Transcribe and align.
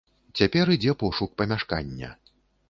Цяпер 0.39 0.71
ідзе 0.75 0.95
пошук 1.03 1.35
памяшкання. 1.43 2.09